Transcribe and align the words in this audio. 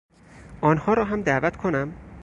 آنها 0.61 0.93
را 0.93 1.05
هم 1.05 1.21
دعوت 1.21 1.57
کنم؟ 1.57 1.93